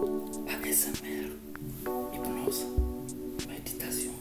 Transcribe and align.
ASMR, 0.00 1.30
hipnosa, 2.14 2.66
meditación. 3.46 4.19